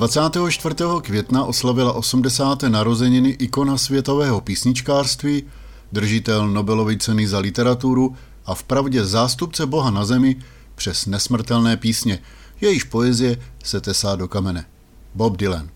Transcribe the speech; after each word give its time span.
24. 0.00 0.74
května 1.02 1.44
oslavila 1.44 1.92
80. 1.92 2.62
narozeniny 2.62 3.28
ikona 3.28 3.78
světového 3.78 4.40
písničkářství, 4.40 5.42
držitel 5.92 6.48
Nobelovy 6.48 6.98
ceny 6.98 7.28
za 7.28 7.38
literaturu 7.38 8.16
a 8.46 8.54
vpravdě 8.54 9.04
zástupce 9.04 9.66
Boha 9.66 9.90
na 9.90 10.04
zemi 10.04 10.36
přes 10.74 11.06
nesmrtelné 11.06 11.76
písně, 11.76 12.18
jejíž 12.60 12.84
poezie 12.84 13.36
se 13.64 13.80
tesá 13.80 14.16
do 14.16 14.28
kamene. 14.28 14.64
Bob 15.14 15.36
Dylan. 15.36 15.68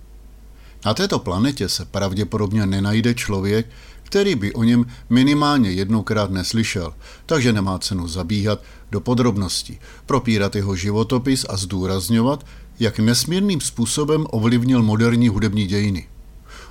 Na 0.86 0.94
této 0.94 1.18
planetě 1.18 1.68
se 1.68 1.84
pravděpodobně 1.84 2.66
nenajde 2.66 3.14
člověk, 3.14 3.66
který 4.02 4.34
by 4.34 4.52
o 4.52 4.62
něm 4.62 4.86
minimálně 5.10 5.70
jednoukrát 5.70 6.30
neslyšel, 6.30 6.94
takže 7.26 7.52
nemá 7.52 7.78
cenu 7.78 8.08
zabíhat 8.08 8.62
do 8.90 9.00
podrobností, 9.00 9.78
propírat 10.06 10.56
jeho 10.56 10.76
životopis 10.76 11.46
a 11.48 11.56
zdůrazňovat, 11.56 12.46
jak 12.80 12.98
nesmírným 12.98 13.60
způsobem 13.60 14.26
ovlivnil 14.30 14.82
moderní 14.82 15.28
hudební 15.28 15.66
dějiny. 15.66 16.06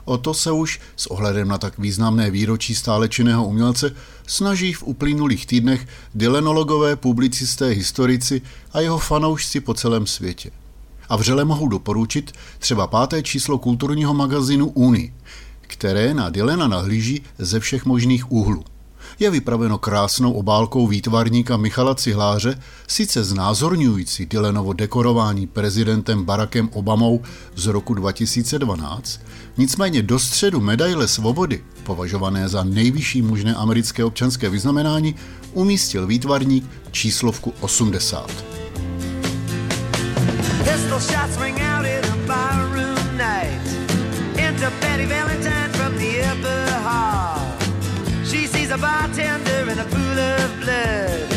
O 0.06 0.18
to 0.18 0.34
se 0.34 0.52
už 0.52 0.80
s 0.96 1.08
ohledem 1.08 1.48
na 1.48 1.58
tak 1.58 1.78
významné 1.78 2.32
výročí 2.32 2.76
stále 2.76 3.10
činného 3.10 3.48
umělce 3.48 3.96
snaží 4.28 4.74
v 4.74 4.84
uplynulých 4.84 5.46
týdnech 5.46 5.88
dylenologové, 6.16 6.96
publicisté, 6.96 7.68
historici 7.68 8.42
a 8.74 8.80
jeho 8.80 8.98
fanoušci 8.98 9.60
po 9.60 9.74
celém 9.74 10.08
světě. 10.08 10.52
A 11.10 11.16
vřele 11.16 11.46
mohou 11.46 11.68
doporučit 11.68 12.32
třeba 12.60 12.88
páté 12.88 13.24
číslo 13.24 13.58
kulturního 13.58 14.14
magazínu 14.14 14.68
Uni, 14.68 15.14
které 15.62 16.14
na 16.14 16.30
Dylena 16.30 16.68
nahlíží 16.68 17.24
ze 17.38 17.60
všech 17.60 17.86
možných 17.86 18.32
úhlů. 18.32 18.64
Je 19.24 19.30
vypraveno 19.30 19.78
krásnou 19.78 20.32
obálkou 20.32 20.88
výtvarníka 20.88 21.58
Michala 21.58 21.96
Cihláře, 21.96 22.60
sice 22.88 23.24
znázorňující 23.24 24.26
Dylenovo 24.26 24.74
dekorování 24.74 25.48
prezidentem 25.48 26.24
Barackem 26.24 26.70
Obamou 26.74 27.22
z 27.56 27.66
roku 27.66 27.94
2012, 27.94 29.20
nicméně 29.58 30.02
do 30.02 30.20
středu 30.20 30.62
medaile 30.62 31.08
svobody, 31.08 31.64
považované 31.84 32.50
za 32.50 32.64
nejvyšší 32.64 33.22
možné 33.22 33.56
americké 33.56 34.04
občanské 34.04 34.50
vyznamenání, 34.50 35.16
umístil 35.54 36.08
výtvarník 36.08 36.66
číslovku 36.92 37.54
80. 37.60 38.32
Pistol 40.64 41.00
shots 41.00 41.38
ring 41.42 41.58
out 41.60 41.86
in 41.86 42.12
a 42.12 42.16
barroom 42.28 43.18
night 43.18 43.68
Into 44.38 44.68
Betty 44.82 45.06
Valentine 45.06 45.63
a 48.74 48.78
bartender 48.78 49.70
in 49.72 49.78
a 49.78 49.86
pool 49.86 50.20
of 50.20 50.60
blood. 50.62 51.30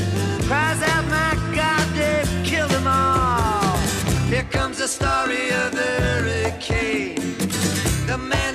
Cries 0.46 0.82
out, 0.82 1.04
my 1.16 1.34
God, 1.54 1.86
they've 1.94 2.44
killed 2.44 2.70
them 2.70 2.86
all. 2.86 3.76
Here 4.30 4.46
comes 4.50 4.78
the 4.78 4.88
story 4.88 5.50
of 5.62 5.72
the 5.72 5.90
hurricane. 6.04 7.36
The 8.06 8.16
man 8.16 8.45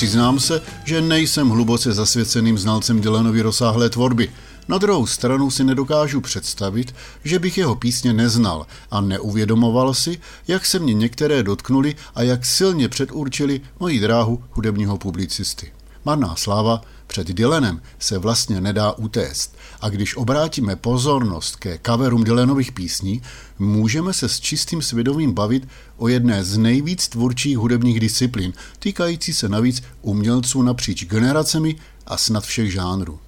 Přiznám 0.00 0.40
se, 0.40 0.62
že 0.84 1.00
nejsem 1.00 1.48
hluboce 1.48 1.92
zasvěceným 1.92 2.58
znalcem 2.58 3.00
Dylanovy 3.00 3.42
rozsáhlé 3.42 3.90
tvorby. 3.90 4.30
Na 4.68 4.78
druhou 4.78 5.06
stranu 5.06 5.50
si 5.50 5.64
nedokážu 5.64 6.20
představit, 6.20 6.94
že 7.24 7.38
bych 7.38 7.58
jeho 7.58 7.74
písně 7.74 8.12
neznal 8.12 8.66
a 8.90 9.00
neuvědomoval 9.00 9.94
si, 9.94 10.20
jak 10.48 10.66
se 10.66 10.78
mě 10.78 10.94
některé 10.94 11.42
dotknuli 11.42 11.94
a 12.14 12.22
jak 12.22 12.46
silně 12.46 12.88
předurčili 12.88 13.60
moji 13.80 14.00
dráhu 14.00 14.44
hudebního 14.50 14.98
publicisty. 14.98 15.72
Marná 16.04 16.36
sláva 16.36 16.80
před 17.10 17.28
Dylanem 17.28 17.82
se 17.98 18.18
vlastně 18.18 18.60
nedá 18.60 18.92
utéct 18.92 19.56
a 19.80 19.88
když 19.88 20.16
obrátíme 20.16 20.76
pozornost 20.76 21.56
ke 21.56 21.78
coverům 21.86 22.24
Dylanových 22.24 22.72
písní, 22.72 23.22
můžeme 23.58 24.12
se 24.12 24.28
s 24.28 24.40
čistým 24.40 24.82
svědomím 24.82 25.32
bavit 25.32 25.68
o 25.96 26.08
jedné 26.08 26.44
z 26.44 26.58
nejvíc 26.58 27.08
tvůrčích 27.08 27.58
hudebních 27.58 28.00
disciplín, 28.00 28.52
týkající 28.78 29.32
se 29.32 29.48
navíc 29.48 29.82
umělců 30.02 30.62
napříč 30.62 31.04
generacemi 31.04 31.76
a 32.06 32.16
snad 32.16 32.44
všech 32.44 32.72
žánrů. 32.72 33.18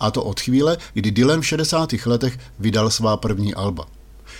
A 0.00 0.10
to 0.10 0.24
od 0.24 0.40
chvíle, 0.40 0.76
kdy 0.94 1.10
Dylan 1.10 1.40
v 1.40 1.46
60. 1.46 1.92
letech 2.06 2.38
vydal 2.58 2.90
svá 2.90 3.16
první 3.16 3.54
alba. 3.54 3.86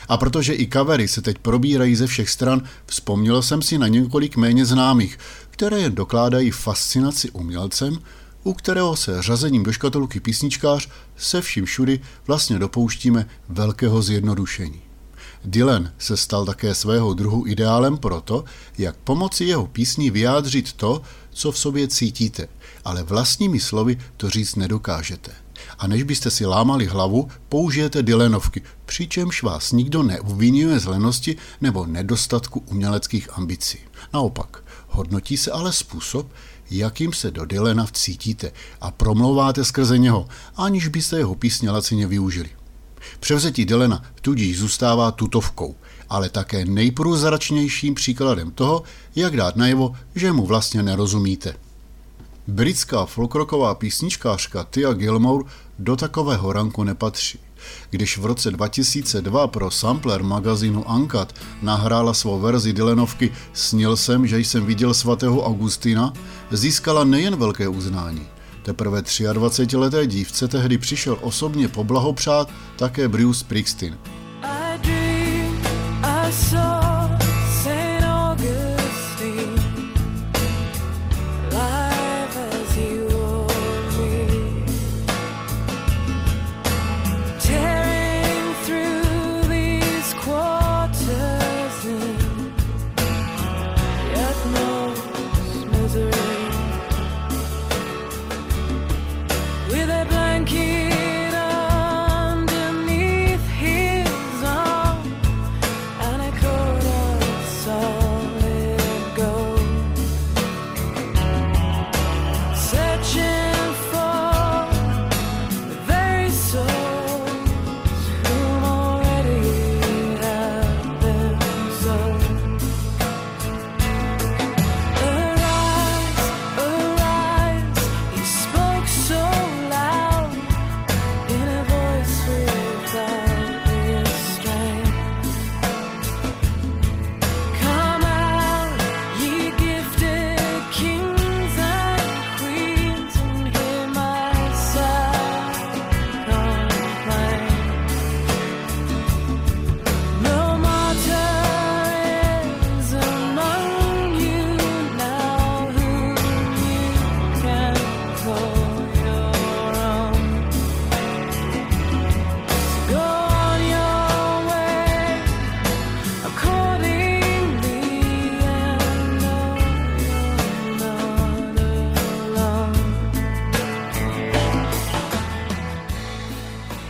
A 0.09 0.17
protože 0.17 0.55
i 0.55 0.67
kavery 0.67 1.09
se 1.09 1.23
teď 1.23 1.39
probírají 1.39 1.97
ze 1.97 2.07
všech 2.07 2.31
stran, 2.31 2.63
vzpomněl 2.87 3.43
jsem 3.43 3.63
si 3.63 3.79
na 3.79 3.89
několik 3.89 4.37
méně 4.37 4.67
známých, 4.67 5.19
které 5.51 5.91
dokládají 5.91 6.51
fascinaci 6.51 7.31
umělcem, 7.31 7.99
u 8.49 8.55
kterého 8.55 8.97
se 8.97 9.23
řazením 9.23 9.63
do 9.63 9.73
škatulky 9.73 10.21
písničkář 10.21 10.89
se 11.17 11.41
vším 11.41 11.65
všudy 11.65 12.01
vlastně 12.27 12.59
dopouštíme 12.59 13.27
velkého 13.49 14.03
zjednodušení. 14.03 14.81
Dylan 15.45 15.91
se 15.99 16.17
stal 16.17 16.45
také 16.45 16.75
svého 16.75 17.15
druhu 17.15 17.47
ideálem 17.47 17.99
proto, 17.99 18.45
jak 18.79 18.97
pomocí 18.97 19.49
jeho 19.49 19.67
písní 19.67 20.11
vyjádřit 20.11 20.73
to, 20.73 21.03
co 21.31 21.53
v 21.53 21.59
sobě 21.59 21.89
cítíte, 21.89 22.49
ale 22.85 23.03
vlastními 23.03 23.61
slovy 23.61 23.99
to 24.17 24.31
říct 24.31 24.57
nedokážete. 24.57 25.33
A 25.79 25.87
než 25.87 26.03
byste 26.03 26.31
si 26.31 26.47
lámali 26.47 26.87
hlavu, 26.87 27.29
použijete 27.49 28.03
Dylanovky, 28.03 28.63
přičemž 28.87 29.43
vás 29.43 29.73
nikdo 29.73 30.03
neobvinuje 30.03 30.79
z 30.79 30.87
lenosti 30.87 31.37
nebo 31.61 31.87
nedostatku 31.87 32.63
uměleckých 32.67 33.39
ambicí. 33.39 33.79
Naopak, 34.13 34.65
hodnotí 34.89 35.37
se 35.37 35.51
ale 35.51 35.73
způsob, 35.73 36.27
jakým 36.71 37.13
se 37.13 37.31
do 37.31 37.45
Dylena 37.45 37.87
vcítíte 37.87 38.53
a 38.81 38.91
promlouváte 38.91 39.65
skrze 39.65 39.99
něho, 39.99 40.29
aniž 40.57 40.89
byste 40.89 41.19
jeho 41.19 41.35
písně 41.35 41.71
lacině 41.71 42.07
využili. 42.07 42.51
Převzetí 43.21 43.65
Dylena 43.65 44.03
tudíž 44.23 44.59
zůstává 44.59 45.11
tutovkou, 45.11 45.77
ale 46.09 46.29
také 46.29 46.65
nejprůzračnějším 46.65 47.95
příkladem 47.95 48.51
toho, 48.51 48.83
jak 49.17 49.37
dát 49.37 49.57
najevo, 49.57 49.97
že 50.15 50.33
mu 50.33 50.47
vlastně 50.47 50.83
nerozumíte. 50.83 51.55
Britská 52.47 53.07
folkroková 53.07 53.75
písničkářka 53.75 54.67
Tia 54.71 54.93
Gilmour 54.93 55.47
do 55.79 55.97
takového 55.97 56.53
ranku 56.53 56.85
nepatří. 56.85 57.39
Když 57.91 58.19
v 58.19 58.25
roce 58.25 58.51
2002 58.51 59.47
pro 59.47 59.71
sampler 59.71 60.23
magazínu 60.23 60.85
Uncut 60.95 61.35
nahrála 61.63 62.15
svou 62.15 62.41
verzi 62.41 62.73
Dylanovky 62.73 63.33
Snil 63.53 63.97
jsem, 63.97 64.27
že 64.27 64.39
jsem 64.39 64.67
viděl 64.67 64.95
svatého 64.95 65.47
Augustina, 65.47 66.13
získala 66.51 67.05
nejen 67.05 67.37
velké 67.37 67.69
uznání. 67.69 68.27
Teprve 68.63 69.01
23-leté 69.01 70.07
dívce 70.07 70.49
tehdy 70.49 70.79
přišel 70.79 71.19
osobně 71.21 71.69
poblahopřát 71.69 72.51
také 72.77 73.09
Bruce 73.09 73.41
Springsteen. 73.41 73.99
I 74.43 74.79
dream, 74.79 75.63
I 76.03 76.33
saw 76.33 76.88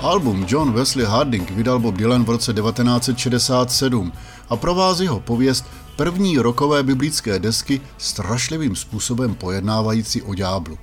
Album 0.08 0.46
John 0.48 0.72
Wesley 0.72 1.04
Harding 1.04 1.50
vydal 1.50 1.78
Bob 1.78 1.94
Dylan 1.94 2.24
v 2.24 2.28
roce 2.28 2.52
1967 2.52 4.12
a 4.48 4.56
provází 4.56 5.06
ho 5.06 5.20
pověst 5.20 5.64
první 5.96 6.38
rokové 6.38 6.82
biblické 6.82 7.38
desky 7.38 7.80
strašlivým 7.98 8.76
způsobem 8.76 9.34
pojednávající 9.34 10.22
o 10.22 10.34
ďáblu. 10.34 10.78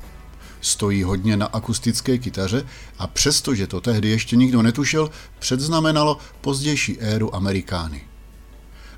Stojí 0.61 1.03
hodně 1.03 1.37
na 1.37 1.45
akustické 1.45 2.17
kytaře 2.17 2.63
a 2.99 3.07
přestože 3.07 3.67
to 3.67 3.81
tehdy 3.81 4.09
ještě 4.09 4.35
nikdo 4.35 4.61
netušil, 4.61 5.09
předznamenalo 5.39 6.17
pozdější 6.41 6.99
éru 6.99 7.35
Amerikány. 7.35 8.01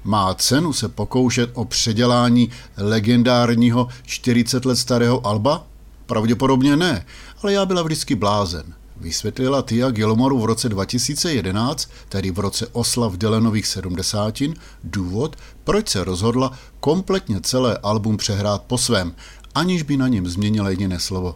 Má 0.03 0.33
cenu 0.33 0.73
se 0.73 0.89
pokoušet 0.89 1.49
o 1.53 1.65
předělání 1.65 2.49
legendárního 2.77 3.87
40 4.03 4.65
let 4.65 4.75
starého 4.75 5.27
Alba? 5.27 5.67
Pravděpodobně 6.05 6.77
ne, 6.77 7.05
ale 7.43 7.53
já 7.53 7.65
byla 7.65 7.81
vždycky 7.81 8.15
blázen. 8.15 8.76
Vysvětlila 8.99 9.61
Tia 9.61 9.89
Gilmoru 9.89 10.39
v 10.39 10.45
roce 10.45 10.69
2011, 10.69 11.89
tedy 12.09 12.31
v 12.31 12.39
roce 12.39 12.67
oslav 12.71 13.17
Dylanových 13.17 13.67
sedmdesátin, 13.67 14.55
důvod, 14.83 15.35
proč 15.63 15.89
se 15.89 16.03
rozhodla 16.03 16.51
kompletně 16.79 17.41
celé 17.41 17.77
album 17.77 18.17
přehrát 18.17 18.61
po 18.61 18.77
svém, 18.77 19.13
aniž 19.55 19.83
by 19.83 19.97
na 19.97 20.07
něm 20.07 20.27
změnila 20.27 20.69
jediné 20.69 20.99
slovo. 20.99 21.35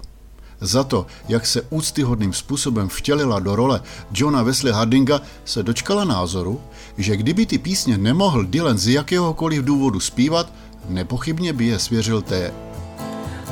Za 0.61 0.83
to, 0.83 1.05
jak 1.27 1.45
se 1.45 1.61
úctyhodným 1.69 2.33
způsobem 2.33 2.89
vtělila 2.89 3.39
do 3.39 3.55
role 3.55 3.81
Johna 4.13 4.43
Wesley 4.43 4.73
Hardinga, 4.73 5.21
se 5.45 5.63
dočkala 5.63 6.05
názoru, 6.05 6.61
že 6.97 7.17
kdyby 7.17 7.45
ty 7.45 7.57
písně 7.57 7.97
nemohl 7.97 8.45
Dylan 8.45 8.77
z 8.77 8.87
jakéhokoliv 8.87 9.63
důvodu 9.63 9.99
zpívat, 9.99 10.53
nepochybně 10.89 11.53
by 11.53 11.65
je 11.65 11.79
svěřil 11.79 12.21
té. 12.21 12.53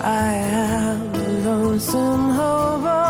I 0.03 0.53
am 0.53 1.01
a 1.13 1.55
lonesome 1.55 2.33
hobo 2.33 3.09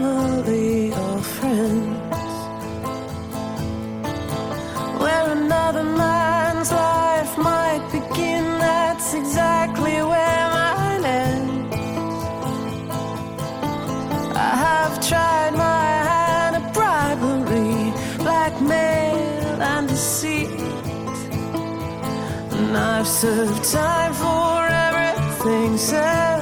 family 0.00 0.92
or 0.92 1.18
friends. 1.36 2.34
Where 5.02 5.26
another 5.38 5.84
man's 5.84 6.70
life 6.72 7.32
might 7.36 7.84
begin, 7.92 8.44
that's 8.66 9.12
exactly 9.14 9.96
where 10.12 10.44
mine 10.58 11.04
ends. 11.04 11.76
I 14.48 14.52
have 14.66 14.94
tried 15.10 15.52
my 15.68 15.86
hand 16.10 16.56
at 16.60 16.66
bribery, 16.76 17.92
blackmail 18.24 19.62
and 19.72 19.88
deceit. 19.88 20.50
And 22.56 22.76
I've 22.76 23.06
served 23.06 23.62
time 23.64 24.14
for 24.14 24.54
everything 24.88 25.76
said 25.76 26.39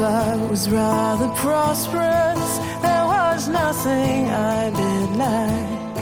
I 0.00 0.36
was 0.50 0.70
rather 0.70 1.28
prosperous, 1.34 2.58
there 2.80 3.04
was 3.04 3.46
nothing 3.46 4.30
I 4.30 4.70
did 4.70 5.16
lack. 5.16 5.96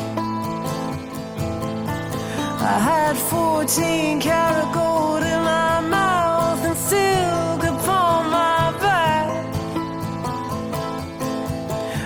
I 2.62 2.78
had 2.78 3.16
14 3.16 4.20
karat 4.20 4.72
gold 4.72 5.22
in 5.24 5.42
my 5.42 5.80
mouth 5.80 6.64
and 6.64 6.76
silk 6.76 7.62
upon 7.64 8.30
my 8.30 8.72
back. 8.78 9.54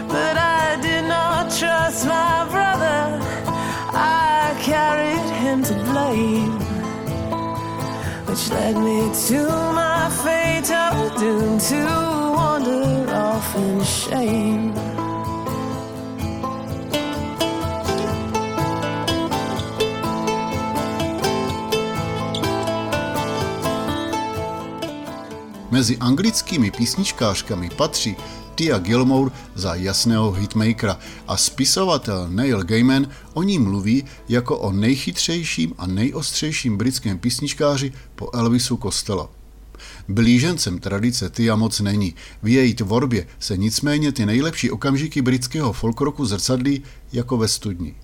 But 0.08 0.36
I 0.38 0.78
did 0.80 1.04
not 1.04 1.52
trust 1.52 2.06
my 2.06 2.48
brother, 2.50 3.20
I 3.92 4.56
carried 4.62 5.28
him 5.42 5.62
to 5.64 5.74
blame. 5.90 6.58
Which 8.26 8.50
led 8.50 8.76
me 8.78 9.12
to 9.28 9.46
my 9.74 10.08
fatal 10.24 10.43
doom 11.20 11.58
to 11.58 11.76
wander 12.36 13.14
off 13.14 13.56
in 13.56 13.84
shame. 13.84 14.74
Mezi 25.70 25.96
anglickými 25.98 26.70
písničkářkami 26.70 27.70
patří 27.76 28.16
Tia 28.54 28.78
Gilmour 28.78 29.32
za 29.54 29.74
jasného 29.74 30.30
hitmakera 30.32 30.98
a 31.28 31.36
spisovatel 31.36 32.28
Neil 32.28 32.62
Gaiman 32.62 33.06
o 33.32 33.42
ní 33.42 33.58
mluví 33.58 34.04
jako 34.28 34.58
o 34.58 34.72
nejchytřejším 34.72 35.74
a 35.78 35.86
nejostřejším 35.86 36.76
britském 36.76 37.18
písničkáři 37.18 37.92
po 38.14 38.30
Elvisu 38.34 38.76
Costello. 38.76 39.43
Blížencem 40.08 40.78
tradice 40.78 41.30
Tia 41.30 41.56
moc 41.56 41.80
není. 41.80 42.14
V 42.42 42.48
její 42.48 42.74
tvorbě 42.74 43.26
se 43.38 43.56
nicméně 43.56 44.12
ty 44.12 44.26
nejlepší 44.26 44.70
okamžiky 44.70 45.22
britského 45.22 45.72
folkroku 45.72 46.26
zrcadlí 46.26 46.82
jako 47.12 47.36
ve 47.36 47.48
studni. 47.48 47.94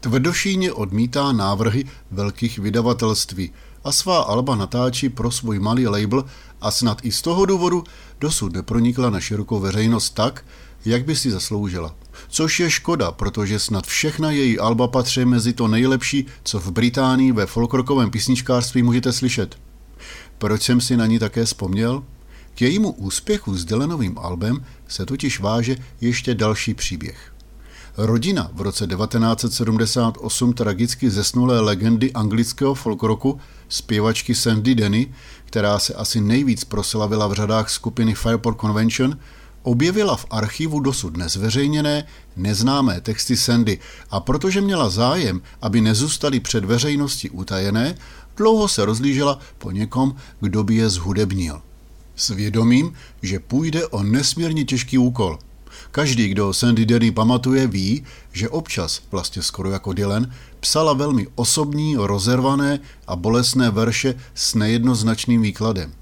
Tvrdošíně 0.00 0.72
odmítá 0.72 1.32
návrhy 1.32 1.84
velkých 2.10 2.58
vydavatelství 2.58 3.50
a 3.84 3.92
svá 3.92 4.18
alba 4.18 4.56
natáčí 4.56 5.08
pro 5.08 5.30
svůj 5.30 5.58
malý 5.58 5.86
label 5.86 6.24
a 6.60 6.70
snad 6.70 6.98
i 7.02 7.12
z 7.12 7.22
toho 7.22 7.46
důvodu 7.46 7.84
dosud 8.20 8.52
nepronikla 8.52 9.10
na 9.10 9.20
širokou 9.20 9.60
veřejnost 9.60 10.10
tak, 10.10 10.44
jak 10.84 11.04
by 11.04 11.16
si 11.16 11.30
zasloužila. 11.30 11.94
Což 12.28 12.60
je 12.60 12.70
škoda, 12.70 13.12
protože 13.12 13.58
snad 13.58 13.86
všechna 13.86 14.30
její 14.30 14.58
alba 14.58 14.88
patří 14.88 15.24
mezi 15.24 15.52
to 15.52 15.68
nejlepší, 15.68 16.26
co 16.42 16.60
v 16.60 16.70
Británii 16.70 17.32
ve 17.32 17.46
folkrokovém 17.46 18.10
písničkářství 18.10 18.82
můžete 18.82 19.12
slyšet. 19.12 19.67
Proč 20.38 20.62
jsem 20.62 20.80
si 20.80 20.96
na 20.96 21.06
ní 21.06 21.18
také 21.18 21.44
vzpomněl? 21.44 22.04
K 22.54 22.62
jejímu 22.62 22.92
úspěchu 22.92 23.56
s 23.56 23.64
Dylanovým 23.64 24.18
albem 24.18 24.64
se 24.88 25.06
totiž 25.06 25.40
váže 25.40 25.76
ještě 26.00 26.34
další 26.34 26.74
příběh. 26.74 27.32
Rodina 27.96 28.50
v 28.52 28.60
roce 28.60 28.86
1978 28.86 30.52
tragicky 30.52 31.10
zesnulé 31.10 31.60
legendy 31.60 32.12
anglického 32.12 32.74
folkroku, 32.74 33.40
zpěvačky 33.68 34.34
Sandy 34.34 34.74
Denny, 34.74 35.14
která 35.44 35.78
se 35.78 35.94
asi 35.94 36.20
nejvíc 36.20 36.64
proslavila 36.64 37.26
v 37.26 37.32
řadách 37.32 37.70
skupiny 37.70 38.14
Fireport 38.14 38.60
Convention, 38.60 39.18
objevila 39.62 40.16
v 40.16 40.26
archivu 40.30 40.80
dosud 40.80 41.16
nezveřejněné, 41.16 42.04
neznámé 42.36 43.00
texty 43.00 43.36
Sandy 43.36 43.78
a 44.10 44.20
protože 44.20 44.60
měla 44.60 44.88
zájem, 44.88 45.42
aby 45.62 45.80
nezůstaly 45.80 46.40
před 46.40 46.64
veřejností 46.64 47.30
utajené, 47.30 47.94
dlouho 48.38 48.68
se 48.68 48.84
rozlížela 48.84 49.38
po 49.58 49.70
někom, 49.70 50.16
kdo 50.40 50.64
by 50.64 50.74
je 50.74 50.88
zhudebnil. 50.90 51.62
S 52.16 52.28
vědomím, 52.28 52.92
že 53.22 53.40
půjde 53.40 53.86
o 53.86 54.02
nesmírně 54.02 54.64
těžký 54.64 54.98
úkol– 54.98 55.38
Každý, 55.90 56.28
kdo 56.28 56.52
Sandy 56.52 56.86
Denny 56.86 57.10
pamatuje, 57.10 57.66
ví, 57.66 58.04
že 58.32 58.48
občas, 58.48 59.00
vlastně 59.10 59.42
skoro 59.42 59.70
jako 59.70 59.92
Dylan, 59.92 60.32
psala 60.60 60.92
velmi 60.92 61.26
osobní, 61.34 61.96
rozervané 61.96 62.80
a 63.06 63.16
bolestné 63.16 63.70
verše 63.70 64.14
s 64.34 64.54
nejednoznačným 64.54 65.42
výkladem. 65.42 65.92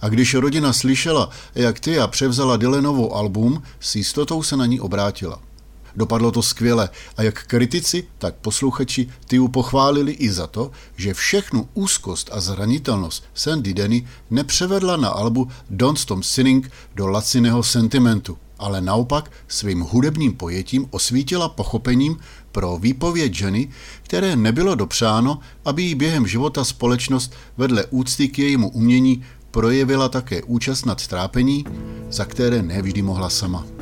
A 0.00 0.08
když 0.08 0.34
rodina 0.34 0.72
slyšela, 0.72 1.30
jak 1.54 1.80
Tia 1.80 2.06
převzala 2.06 2.56
Dylanovo 2.56 3.16
album, 3.16 3.62
s 3.80 3.96
jistotou 3.96 4.42
se 4.42 4.56
na 4.56 4.66
ní 4.66 4.80
obrátila. 4.80 5.40
Dopadlo 5.98 6.30
to 6.30 6.42
skvěle 6.42 6.88
a 7.16 7.22
jak 7.22 7.46
kritici, 7.46 8.06
tak 8.18 8.34
posluchači 8.34 9.08
Tiu 9.26 9.48
pochválili 9.48 10.12
i 10.12 10.30
za 10.30 10.46
to, 10.46 10.70
že 10.96 11.14
všechnu 11.14 11.68
úzkost 11.74 12.30
a 12.32 12.40
zranitelnost 12.40 13.24
Sandy 13.34 13.74
Denny 13.74 14.08
nepřevedla 14.30 14.96
na 14.96 15.08
albu 15.08 15.48
Don't 15.70 15.98
Stop 15.98 16.22
Sinning 16.22 16.70
do 16.94 17.06
laciného 17.06 17.62
sentimentu 17.62 18.38
ale 18.58 18.80
naopak 18.80 19.30
svým 19.48 19.80
hudebním 19.80 20.32
pojetím 20.32 20.86
osvítila 20.90 21.48
pochopením 21.48 22.16
pro 22.52 22.78
výpověď 22.78 23.34
ženy, 23.34 23.68
které 24.02 24.36
nebylo 24.36 24.74
dopřáno, 24.74 25.38
aby 25.64 25.82
jí 25.82 25.94
během 25.94 26.26
života 26.26 26.64
společnost 26.64 27.34
vedle 27.56 27.86
úcty 27.90 28.28
k 28.28 28.38
jejímu 28.38 28.70
umění 28.70 29.24
projevila 29.50 30.08
také 30.08 30.42
účast 30.42 30.86
nad 30.86 31.06
trápení, 31.06 31.64
za 32.10 32.24
které 32.24 32.62
nevždy 32.62 33.02
mohla 33.02 33.30
sama. 33.30 33.77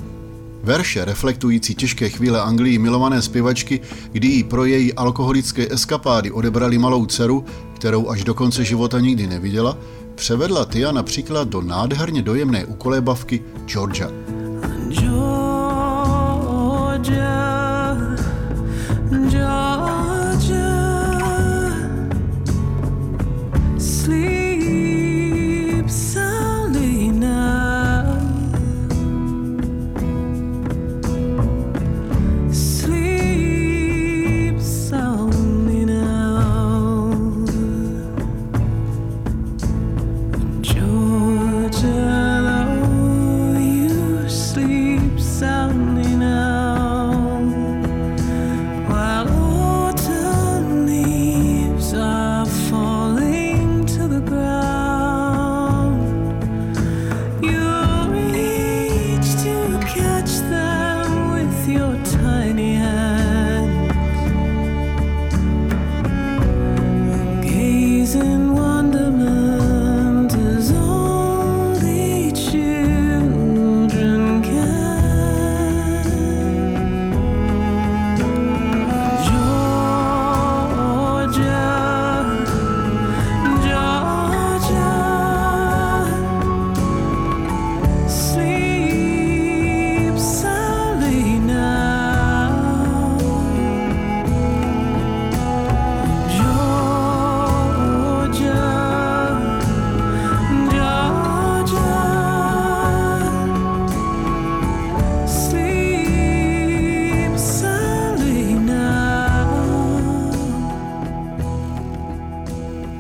Verše 0.67 1.05
reflektující 1.05 1.75
těžké 1.75 2.09
chvíle 2.09 2.41
Anglii 2.41 2.79
milované 2.79 3.23
zpěvačky, 3.23 3.81
kdy 4.13 4.29
jí 4.29 4.45
pro 4.45 4.65
její 4.65 4.95
alkoholické 4.95 5.67
eskapády 5.73 6.31
odebrali 6.31 6.79
malou 6.79 7.07
dceru, 7.07 7.45
kterou 7.75 8.09
až 8.09 8.25
do 8.25 8.35
konce 8.35 8.65
života 8.65 9.01
nikdy 9.01 9.27
neviděla, 9.27 9.79
převedla 10.15 10.65
Tia 10.65 10.93
například 10.93 11.49
do 11.49 11.61
nádherně 11.61 12.23
dojemné 12.23 12.65
ukolébavky 12.65 13.43
Georgia. 13.67 14.11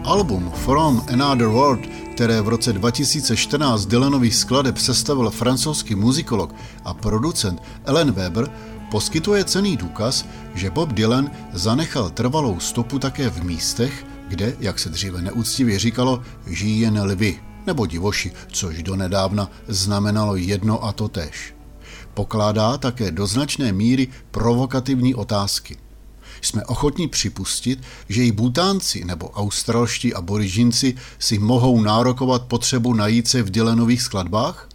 Album 0.07 0.51
From 0.51 1.03
Another 1.13 1.47
World, 1.47 1.87
které 2.13 2.41
v 2.41 2.49
roce 2.49 2.73
2014 2.73 3.87
Dylanových 3.87 4.37
skladeb 4.37 4.79
sestavil 4.79 5.31
francouzský 5.31 5.95
muzikolog 5.95 6.55
a 6.85 6.95
producent 6.95 7.63
Ellen 7.85 8.13
Weber, 8.13 8.51
poskytuje 8.91 9.45
cený 9.45 9.77
důkaz, 9.77 10.25
že 10.55 10.71
Bob 10.71 10.93
Dylan 10.93 11.31
zanechal 11.53 12.11
trvalou 12.11 12.61
stopu 12.61 12.99
také 12.99 13.31
v 13.31 13.45
místech, 13.45 14.07
kde, 14.29 14.57
jak 14.61 14.79
se 14.79 14.89
dříve 14.89 15.23
neúctivě 15.23 15.79
říkalo, 15.79 16.23
žijí 16.47 16.81
jen 16.81 17.03
lvy 17.03 17.41
nebo 17.67 17.87
divoši, 17.87 18.33
což 18.53 18.83
donedávna 18.83 19.51
znamenalo 19.69 20.37
jedno 20.37 20.85
a 20.85 20.93
to 20.93 21.09
tež. 21.09 21.55
Pokládá 22.15 22.79
také 22.79 23.11
do 23.11 23.27
značné 23.27 23.73
míry 23.73 24.09
provokativní 24.31 25.15
otázky. 25.15 25.86
Jsme 26.40 26.64
ochotní 26.64 27.09
připustit, 27.09 27.83
že 28.09 28.25
i 28.25 28.33
butánci 28.33 29.05
nebo 29.05 29.31
australští 29.31 30.14
aborižinci 30.14 30.95
si 31.19 31.38
mohou 31.38 31.81
nárokovat 31.81 32.43
potřebu 32.43 32.95
najít 32.95 33.28
se 33.28 33.43
v 33.43 33.50
Dylanových 33.50 34.02
skladbách? 34.02 34.69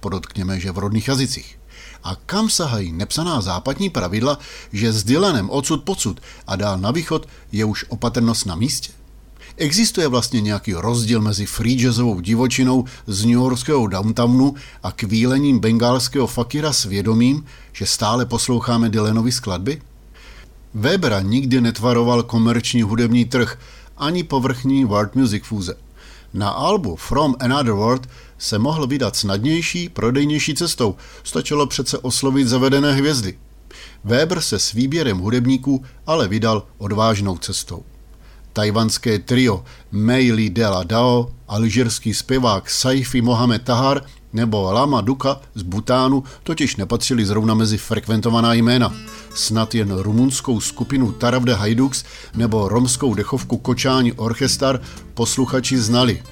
Podotkněme, 0.00 0.60
že 0.60 0.72
v 0.72 0.78
rodných 0.78 1.08
jazycích. 1.08 1.58
A 2.04 2.16
kam 2.26 2.50
sahají 2.50 2.92
nepsaná 2.92 3.40
západní 3.40 3.90
pravidla, 3.90 4.38
že 4.72 4.92
s 4.92 5.04
Dylanem 5.04 5.50
odsud 5.50 5.84
pocud 5.84 6.20
a 6.46 6.56
dál 6.56 6.78
na 6.78 6.90
východ 6.90 7.28
je 7.52 7.64
už 7.64 7.84
opatrnost 7.88 8.46
na 8.46 8.54
místě? 8.54 8.92
Existuje 9.56 10.08
vlastně 10.08 10.40
nějaký 10.40 10.74
rozdíl 10.74 11.20
mezi 11.20 11.46
free 11.46 11.76
jazzovou 11.76 12.20
divočinou 12.20 12.84
z 13.06 13.24
New 13.24 13.34
Yorkského 13.34 13.86
downtownu 13.86 14.54
a 14.82 14.92
kvílením 14.92 15.58
bengálského 15.58 16.26
fakira 16.26 16.72
s 16.72 16.84
vědomím, 16.84 17.44
že 17.72 17.86
stále 17.86 18.26
posloucháme 18.26 18.88
Dylanovy 18.88 19.32
skladby? 19.32 19.82
Webera 20.74 21.20
nikdy 21.20 21.60
netvaroval 21.60 22.22
komerční 22.22 22.82
hudební 22.82 23.24
trh 23.24 23.58
ani 23.96 24.24
povrchní 24.24 24.84
world 24.84 25.14
music 25.14 25.44
fúze. 25.44 25.74
Na 26.34 26.48
albu 26.48 26.96
From 26.96 27.34
Another 27.40 27.72
World 27.72 28.08
se 28.38 28.58
mohl 28.58 28.86
vydat 28.86 29.16
snadnější, 29.16 29.88
prodejnější 29.88 30.54
cestou, 30.54 30.96
stačilo 31.24 31.66
přece 31.66 31.98
oslovit 31.98 32.48
zavedené 32.48 32.94
hvězdy. 32.94 33.38
Weber 34.04 34.40
se 34.40 34.58
s 34.58 34.72
výběrem 34.72 35.18
hudebníků 35.18 35.84
ale 36.06 36.28
vydal 36.28 36.66
odvážnou 36.78 37.38
cestou 37.38 37.82
tajvanské 38.52 39.18
trio 39.18 39.64
Meili 39.92 40.50
de 40.50 40.68
la 40.68 40.84
Dao, 40.84 41.32
alžírský 41.48 42.14
zpěvák 42.14 42.70
Saifi 42.70 43.22
Mohamed 43.22 43.62
Tahar 43.62 44.02
nebo 44.32 44.72
Lama 44.72 45.00
Duka 45.00 45.40
z 45.54 45.62
Butánu 45.62 46.24
totiž 46.42 46.76
nepatřili 46.76 47.26
zrovna 47.26 47.54
mezi 47.54 47.78
frekventovaná 47.78 48.54
jména. 48.54 48.94
Snad 49.34 49.74
jen 49.74 49.98
rumunskou 49.98 50.60
skupinu 50.60 51.12
Taravde 51.12 51.54
Hajdux 51.54 52.04
nebo 52.36 52.68
romskou 52.68 53.14
dechovku 53.14 53.56
Kočáni 53.56 54.12
Orchestar 54.12 54.80
posluchači 55.14 55.78
znali. 55.78 56.22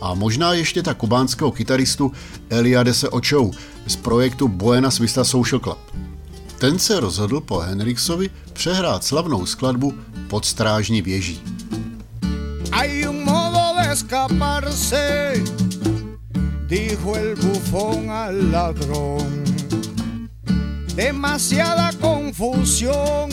A 0.00 0.14
možná 0.14 0.52
ještě 0.52 0.82
tak 0.82 0.96
kubánského 0.96 1.52
kytaristu 1.52 2.12
Eliadese 2.50 3.08
Očou 3.08 3.50
z 3.86 3.96
projektu 3.96 4.48
Buenas 4.48 4.98
Vista 4.98 5.24
Social 5.24 5.60
Club. 5.60 5.78
Ten 6.58 6.78
se 6.78 7.00
rozhodl 7.00 7.40
po 7.40 7.58
Henriksovi 7.58 8.30
přehrát 8.52 9.04
slavnou 9.04 9.46
skladbu 9.46 9.94
pod 10.28 10.44
strážní 10.44 11.02
věží. 11.02 11.40
Hay 12.72 13.08
un 13.08 13.24
modo 13.24 13.58
de 13.76 13.92
escaparse, 13.92 15.34
dijo 16.68 17.16
el 17.16 17.34
bufón 17.34 18.10
al 18.10 18.50
ladrón. 18.50 19.44
Demasiada 20.94 21.92
confusión 22.00 23.30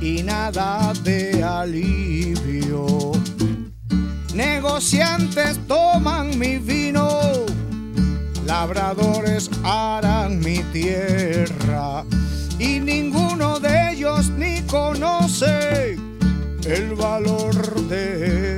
y 0.00 0.22
nada 0.22 0.92
de 1.02 1.42
alivio. 1.42 3.12
Negociantes 4.34 5.58
toman 5.66 6.38
mi 6.38 6.58
vino, 6.58 7.20
labradores 8.46 9.50
harán 9.62 10.40
mi 10.40 10.58
tierra 10.72 12.04
y 12.58 12.80
ninguno 12.80 13.60
de 13.60 13.92
ellos 13.92 14.30
ni 14.30 14.62
conoce 14.62 15.98
el 16.64 16.94
valor 16.94 17.54
de 17.88 18.51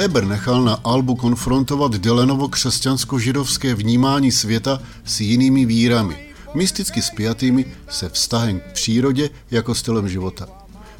Weber 0.00 0.24
nechal 0.24 0.62
na 0.62 0.80
albu 0.84 1.14
konfrontovat 1.14 1.92
Dylanovo 1.92 2.48
křesťansko-židovské 2.48 3.74
vnímání 3.74 4.32
světa 4.32 4.80
s 5.04 5.20
jinými 5.20 5.66
vírami– 5.66 6.16
mysticky 6.54 7.02
spjatými 7.02 7.64
se 7.88 8.08
vztahem 8.08 8.60
k 8.60 8.72
přírodě 8.72 9.30
jako 9.50 9.74
stylem 9.74 10.08
života. 10.08 10.48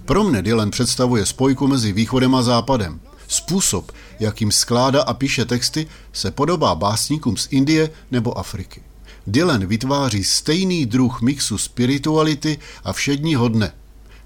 Pro 0.04 0.24
mne 0.24 0.42
Dylan 0.42 0.70
představuje 0.70 1.26
spojku 1.26 1.66
mezi 1.66 1.92
východem 1.92 2.34
a 2.34 2.42
západem. 2.42 3.00
Způsob, 3.28 3.92
jakým 4.20 4.52
skládá 4.52 5.02
a 5.02 5.14
píše 5.14 5.44
texty, 5.44 5.86
se 6.12 6.30
podobá 6.30 6.74
básníkům 6.74 7.36
z 7.36 7.48
Indie 7.50 7.90
nebo 8.10 8.38
Afriky. 8.38 8.82
Dylan 9.26 9.66
vytváří 9.66 10.24
stejný 10.24 10.86
druh 10.86 11.22
mixu 11.22 11.58
spirituality 11.58 12.58
a 12.84 12.92
všedního 12.92 13.48
dne, 13.48 13.72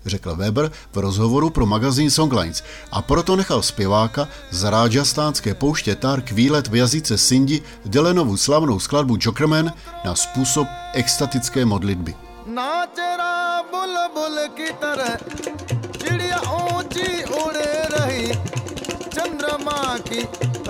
řekl 0.05 0.35
Weber 0.35 0.71
v 0.93 0.97
rozhovoru 0.97 1.49
pro 1.49 1.65
magazín 1.65 2.09
Songlines 2.11 2.63
a 2.91 3.01
proto 3.01 3.35
nechal 3.35 3.61
zpěváka 3.61 4.27
z 4.51 4.63
rádžastánské 4.63 5.53
pouště 5.53 5.95
Tark 5.95 6.31
výlet 6.31 6.67
v 6.67 6.75
jazyce 6.75 7.17
Sindi 7.17 7.61
Dylanovu 7.85 8.37
slavnou 8.37 8.79
skladbu 8.79 9.17
Jokerman 9.19 9.73
na 10.05 10.15
způsob 10.15 10.67
extatické 10.93 11.65
modlitby. 11.65 12.15
चंद्रमा 19.13 19.97
की 20.07 20.21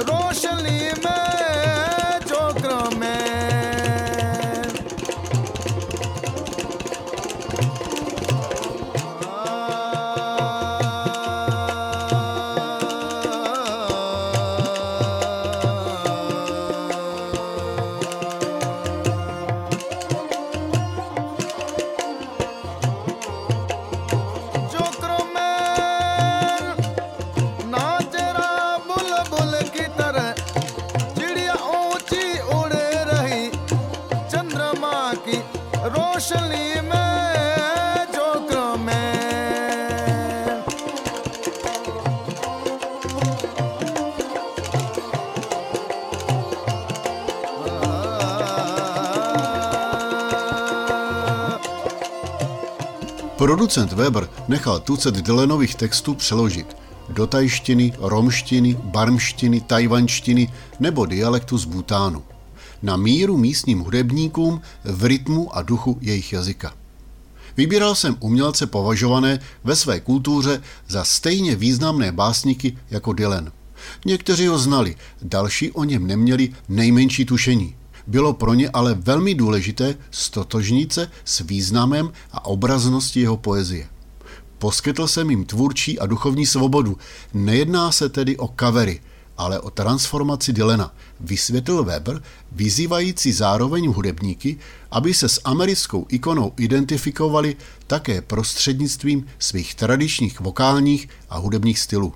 रोशनी 0.08 0.80
में 1.04 1.43
Producent 53.45 53.93
Weber 53.93 54.29
nechal 54.49 54.81
tucet 54.81 55.15
Dylanových 55.15 55.75
textů 55.75 56.15
přeložit 56.15 56.77
do 57.09 57.27
tajštiny, 57.27 57.93
romštiny, 57.99 58.77
barmštiny, 58.85 59.61
tajvanštiny 59.61 60.53
nebo 60.81 61.07
dialektu 61.07 61.59
z 61.59 61.65
Butánu. 61.65 62.23
Na 62.83 62.97
míru 62.97 63.37
místním 63.37 63.81
hudebníkům 63.81 64.61
v 64.85 65.05
rytmu 65.05 65.57
a 65.57 65.63
duchu 65.63 65.99
jejich 66.01 66.33
jazyka. 66.33 66.75
Vybíral 67.57 67.95
jsem 67.95 68.17
umělce 68.21 68.67
považované 68.67 69.41
ve 69.65 69.77
své 69.77 70.01
kultuře 70.01 70.63
za 70.89 71.05
stejně 71.05 71.57
významné 71.57 72.13
básníky 72.13 72.79
jako 72.91 73.13
Dylan. 73.13 73.53
Někteří 74.05 74.47
ho 74.47 74.59
znali, 74.59 74.97
další 75.23 75.73
o 75.73 75.85
něm 75.85 76.07
neměli 76.07 76.53
nejmenší 76.69 77.25
tušení. 77.25 77.75
Bylo 78.07 78.33
pro 78.33 78.55
ně 78.55 78.69
ale 78.69 78.95
velmi 78.95 79.35
důležité 79.35 79.97
stotožnit 80.11 80.93
se 80.93 81.11
s 81.25 81.41
významem 81.41 82.13
a 82.33 82.45
obrazností 82.45 83.21
jeho 83.21 83.37
poezie. 83.37 83.87
Poskytl 84.59 85.07
jsem 85.07 85.31
jim 85.31 85.45
tvůrčí 85.45 85.99
a 85.99 86.07
duchovní 86.07 86.47
svobodu. 86.47 86.99
Nejedná 87.35 87.93
se 87.93 88.09
tedy 88.09 88.37
o 88.37 88.49
kavery, 88.49 89.01
ale 89.37 89.61
o 89.61 89.71
transformaci 89.71 90.53
Dylena, 90.53 90.95
vysvětlil 91.21 91.85
Weber, 91.85 92.23
vyzývající 92.53 93.33
zároveň 93.33 93.89
hudebníky, 93.89 94.59
aby 94.91 95.15
se 95.15 95.29
s 95.29 95.41
americkou 95.45 96.07
ikonou 96.09 96.53
identifikovali 96.57 97.57
také 97.87 98.21
prostřednictvím 98.21 99.27
svých 99.39 99.75
tradičních 99.75 100.41
vokálních 100.41 101.09
a 101.31 101.39
hudebních 101.39 101.79
stylů. 101.79 102.15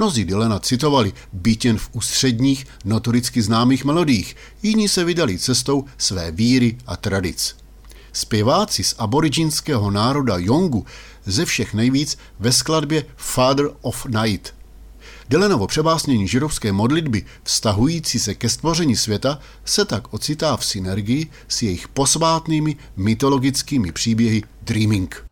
Mnozí 0.00 0.24
Dylena 0.24 0.58
citovali 0.58 1.12
byt 1.32 1.64
jen 1.64 1.78
v 1.78 1.90
ústředních, 1.92 2.66
notoricky 2.84 3.42
známých 3.42 3.84
melodiích, 3.84 4.36
jiní 4.62 4.88
se 4.88 5.04
vydali 5.04 5.38
cestou 5.38 5.84
své 5.98 6.30
víry 6.30 6.78
a 6.86 6.96
tradic. 6.96 7.56
Zpěváci 8.12 8.84
z 8.84 8.94
aboriginského 8.98 9.90
národa 9.90 10.34
Jongu 10.38 10.86
ze 11.24 11.44
všech 11.44 11.74
nejvíc 11.74 12.18
ve 12.38 12.52
skladbě 12.52 13.04
Father 13.16 13.70
of 13.80 14.06
Night. 14.06 14.54
Dylanovo 15.28 15.66
přebásnění 15.66 16.28
židovské 16.28 16.72
modlitby 16.72 17.24
vztahující 17.42 18.18
se 18.18 18.34
ke 18.34 18.48
stvoření 18.48 18.96
světa 18.96 19.38
se 19.64 19.84
tak 19.84 20.14
ocitá 20.14 20.56
v 20.56 20.64
synergii 20.64 21.30
s 21.48 21.62
jejich 21.62 21.88
posvátnými 21.88 22.76
mytologickými 22.96 23.92
příběhy 23.92 24.42
Dreaming. 24.62 25.24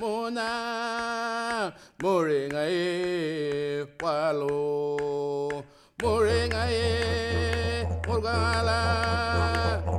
mona 0.00 1.72
moringa 2.00 2.62
e 2.70 3.84
palo 3.98 5.64
moringa 6.00 6.62
e 6.70 7.86
morgala. 8.06 8.80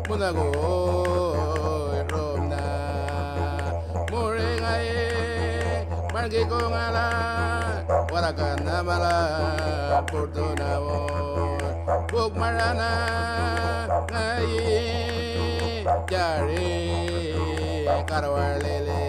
Munago 0.08 0.48
romna. 2.12 2.64
Moringa 4.12 4.74
e 4.82 5.86
marge 6.14 6.42
kongala 6.50 7.06
warakana 8.12 8.76
mala 8.88 9.16
portona 10.10 10.70
bok 12.10 12.34
marana 12.40 12.92
ngai 14.10 14.54
jare 16.10 16.66
karwalele 18.10 19.09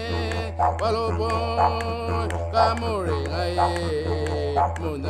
palobon 0.77 2.29
kamorenga 2.53 3.41
ye 3.55 3.65
munabon 4.05 5.03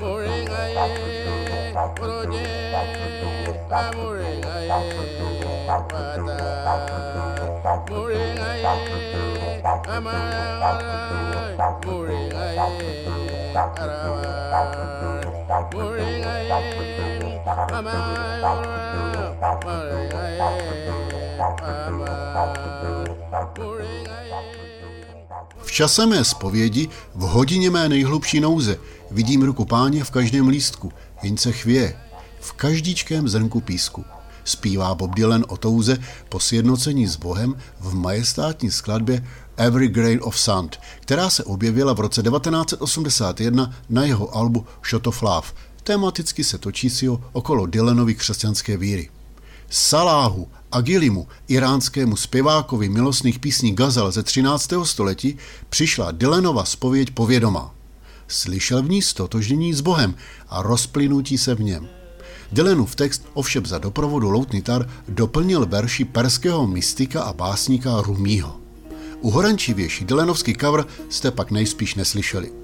morenga 0.00 0.62
ye 0.74 0.86
poroje 1.96 2.44
kamorenga 3.70 4.54
ye 4.64 4.80
pata 5.66 5.92
morenga 7.92 8.50
ye 8.62 8.72
amara 9.54 9.54
morenga 9.54 9.54
ye 9.54 9.70
arawa 9.70 10.12
morenga 11.84 12.40
ye 12.44 12.54
amara 12.54 12.86
morenga 15.84 16.32
ye 16.40 16.64
ama 17.56 17.94
v 25.62 25.72
čase 25.72 26.06
mé 26.06 26.24
zpovědi, 26.24 26.88
v 27.14 27.20
hodině 27.20 27.70
mé 27.70 27.88
nejhlubší 27.88 28.40
nouze, 28.40 28.76
vidím 29.10 29.42
ruku 29.42 29.64
páně 29.64 30.04
v 30.04 30.10
každém 30.10 30.48
lístku, 30.48 30.92
jen 31.22 31.36
se 31.36 31.52
chvěje, 31.52 31.96
v 32.40 32.52
každíčkém 32.52 33.28
zrnku 33.28 33.60
písku. 33.60 34.04
Zpívá 34.44 34.94
Bob 34.94 35.14
Dylan 35.14 35.44
o 35.48 35.56
touze 35.56 35.98
po 36.28 36.40
sjednocení 36.40 37.06
s 37.06 37.16
Bohem 37.16 37.56
v 37.80 37.94
majestátní 37.94 38.70
skladbě 38.70 39.26
Every 39.56 39.88
Grain 39.88 40.20
of 40.22 40.38
Sand, 40.38 40.80
která 41.00 41.30
se 41.30 41.44
objevila 41.44 41.92
v 41.92 42.00
roce 42.00 42.22
1981 42.22 43.74
na 43.88 44.04
jeho 44.04 44.36
albu 44.36 44.66
Shot 44.90 45.06
of 45.06 45.22
Love. 45.22 45.48
Tematicky 45.82 46.44
se 46.44 46.58
točí 46.58 46.90
si 46.90 47.08
okolo 47.08 47.66
Dylanovy 47.66 48.14
křesťanské 48.14 48.76
víry. 48.76 49.10
Saláhu 49.70 50.48
Agilimu, 50.74 51.28
iránskému 51.48 52.16
zpěvákovi 52.16 52.88
milostných 52.88 53.38
písní 53.38 53.74
Gazel 53.74 54.10
ze 54.10 54.22
13. 54.22 54.70
století, 54.82 55.36
přišla 55.68 56.10
Dylanova 56.10 56.64
spověď 56.64 57.10
povědomá. 57.10 57.74
Slyšel 58.28 58.82
v 58.82 58.90
ní 58.90 59.02
stotožnění 59.02 59.74
s 59.74 59.80
Bohem 59.80 60.14
a 60.48 60.62
rozplynutí 60.62 61.38
se 61.38 61.54
v 61.54 61.62
něm. 61.62 61.88
Dylanův 62.52 62.94
text 62.94 63.22
ovšem 63.34 63.66
za 63.66 63.78
doprovodu 63.78 64.30
loutnitar 64.30 64.90
doplnil 65.08 65.66
verši 65.66 66.04
perského 66.04 66.66
mystika 66.66 67.22
a 67.22 67.32
básníka 67.32 68.02
Rumího. 68.02 68.56
Uhorančivější 69.20 70.04
Dylanovský 70.04 70.54
cover 70.60 70.84
jste 71.08 71.30
pak 71.30 71.50
nejspíš 71.50 71.94
neslyšeli. 71.94 72.63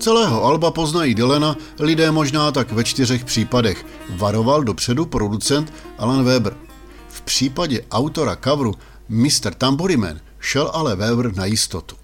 celého 0.00 0.44
alba 0.44 0.70
poznají 0.70 1.14
Dylena 1.14 1.56
lidé 1.78 2.10
možná 2.10 2.52
tak 2.52 2.72
ve 2.72 2.84
čtyřech 2.84 3.24
případech, 3.24 3.86
varoval 4.10 4.64
dopředu 4.64 5.06
producent 5.06 5.72
Alan 5.98 6.24
Weber. 6.24 6.56
V 7.08 7.20
případě 7.20 7.84
autora 7.90 8.36
coveru 8.44 8.74
Mr. 9.08 9.54
Tamburiman 9.58 10.20
šel 10.40 10.70
ale 10.74 10.96
Weber 10.96 11.36
na 11.36 11.44
jistotu. 11.44 11.96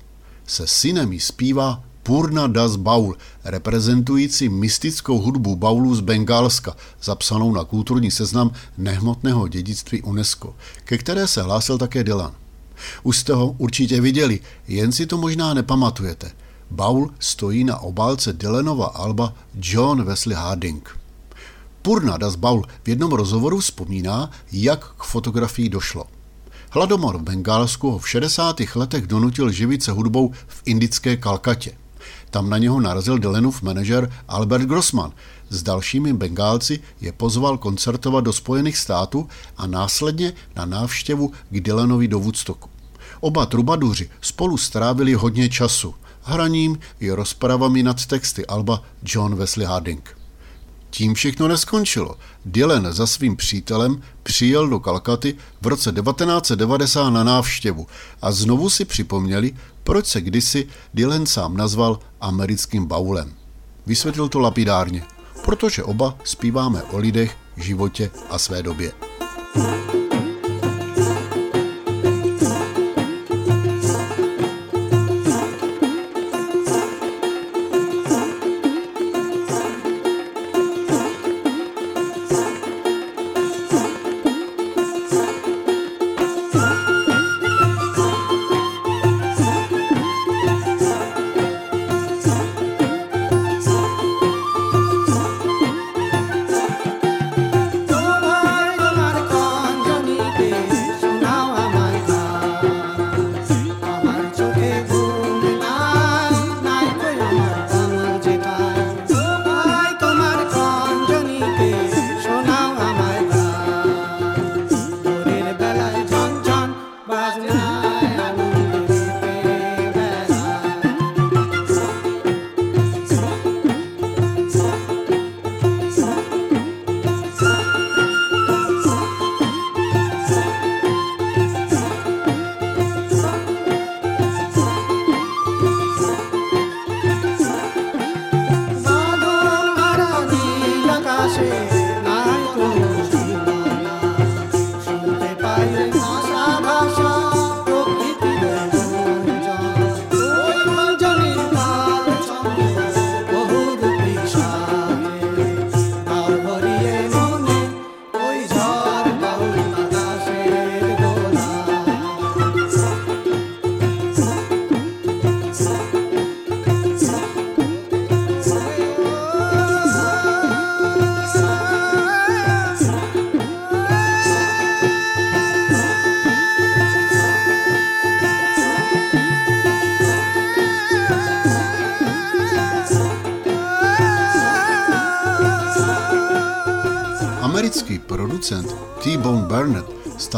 Se 0.46 0.66
synem 0.66 1.12
jí 1.12 1.20
zpívá 1.20 1.82
Purna 2.02 2.46
Das 2.46 2.76
Baul, 2.76 3.16
reprezentující 3.44 4.48
mystickou 4.48 5.18
hudbu 5.18 5.56
Baulů 5.56 5.94
z 5.94 6.00
Bengálska, 6.00 6.76
zapsanou 7.02 7.52
na 7.52 7.64
kulturní 7.64 8.11
seznam 8.11 8.50
nehmotného 8.78 9.48
dědictví 9.48 10.02
UNESCO, 10.02 10.54
ke 10.85 10.98
které 10.98 11.26
se 11.26 11.42
hlásil 11.42 11.78
také 11.78 12.04
Dylan. 12.04 12.32
Už 13.02 13.16
jste 13.16 13.32
ho 13.32 13.54
určitě 13.59 14.00
viděli, 14.00 14.40
jen 14.68 14.92
si 14.92 15.06
to 15.06 15.16
možná 15.18 15.54
nepamatujete. 15.54 16.30
Baul 16.70 17.11
stojí 17.18 17.64
na 17.64 17.79
obálce 17.79 18.33
Dylanova 18.33 18.87
alba 18.87 19.35
John 19.55 20.05
Wesley 20.05 20.37
Harding. 20.37 20.98
Purna 21.83 22.16
Das 22.16 22.35
Baul 22.37 22.64
v 22.83 22.88
jednom 22.88 23.12
rozhovoru 23.12 23.61
vzpomíná, 23.61 24.31
jak 24.52 24.94
k 24.94 25.02
fotografii 25.02 25.68
došlo. 25.68 26.05
Hladomor 26.70 27.18
v 27.18 27.22
Bengálsku 27.22 27.90
ho 27.90 27.98
v 27.98 28.09
60. 28.09 28.57
letech 28.74 29.07
donutil 29.07 29.50
živit 29.50 29.83
se 29.83 29.92
hudbou 29.92 30.33
v 30.46 30.62
indické 30.64 31.16
Kalkatě. 31.16 31.72
Tam 32.31 32.50
na 32.50 32.59
něho 32.59 32.81
narazil 32.81 33.18
Dylanův 33.18 33.62
manažer 33.62 34.12
Albert 34.29 34.64
Grossman. 34.64 35.12
S 35.48 35.62
dalšími 35.62 36.12
Bengálci 36.12 36.81
je 37.00 37.12
pozval 37.12 37.59
koncertovat 37.59 38.24
do 38.24 38.33
Spojených 38.33 38.79
států 38.79 39.29
a 39.57 39.66
následně 39.66 40.33
na 40.57 40.64
návštěvu 40.64 41.33
k 41.50 41.61
Dylanovi 41.61 42.09
do 42.09 42.20
Woodstocku. 42.20 42.68
Oba 43.20 43.46
trubaduři 43.46 44.11
spolu 44.20 44.57
strávili 44.57 45.14
hodně 45.14 45.48
času, 45.48 45.94
hraním 46.26 46.78
i 47.00 47.10
rozpravami 47.10 47.82
nad 47.82 48.06
texty 48.06 48.46
Alba 48.46 48.82
John 49.02 49.34
Wesley 49.34 49.66
Harding. 49.66 50.18
Tím 50.90 51.14
všechno 51.14 51.48
neskončilo. 51.48 52.16
Dylan 52.44 52.92
za 52.92 53.06
svým 53.06 53.36
přítelem 53.36 54.02
přijel 54.22 54.68
do 54.68 54.80
Kalkaty 54.80 55.36
v 55.60 55.66
roce 55.66 55.92
1990 55.92 57.10
na 57.10 57.24
návštěvu 57.24 57.86
a 58.22 58.32
znovu 58.32 58.70
si 58.70 58.84
připomněli, 58.84 59.52
proč 59.84 60.06
se 60.06 60.20
kdysi 60.20 60.68
Dylan 60.94 61.26
sám 61.26 61.56
nazval 61.56 61.98
americkým 62.20 62.86
baulem. 62.86 63.34
Vysvětlil 63.86 64.28
to 64.28 64.38
lapidárně, 64.38 65.02
protože 65.44 65.84
oba 65.84 66.18
zpíváme 66.24 66.82
o 66.82 66.98
lidech, 66.98 67.36
životě 67.56 68.10
a 68.30 68.38
své 68.38 68.62
době. 68.62 68.92
thank 69.54 69.94
you 69.94 70.05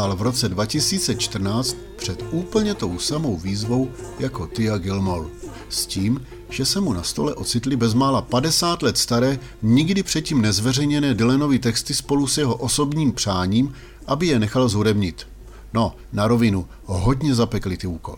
stál 0.09 0.17
v 0.17 0.21
roce 0.21 0.49
2014 0.49 1.77
před 1.95 2.23
úplně 2.31 2.73
tou 2.73 2.99
samou 2.99 3.37
výzvou 3.37 3.91
jako 4.19 4.47
Tia 4.47 4.77
Gilmore. 4.77 5.29
S 5.69 5.85
tím, 5.85 6.25
že 6.49 6.65
se 6.65 6.81
mu 6.81 6.93
na 6.93 7.03
stole 7.03 7.33
ocitly 7.33 7.75
bezmála 7.75 8.21
50 8.21 8.81
let 8.81 8.97
staré, 8.97 9.39
nikdy 9.61 10.03
předtím 10.03 10.41
nezveřejněné 10.41 11.13
Dylanovy 11.13 11.59
texty 11.59 11.93
spolu 11.93 12.27
s 12.27 12.37
jeho 12.37 12.55
osobním 12.55 13.11
přáním, 13.11 13.73
aby 14.07 14.27
je 14.27 14.39
nechal 14.39 14.69
zhudebnit. 14.69 15.27
No, 15.73 15.95
na 16.13 16.27
rovinu, 16.27 16.67
hodně 16.85 17.35
zapekli 17.35 17.77
ty 17.77 17.87
úkol. 17.87 18.15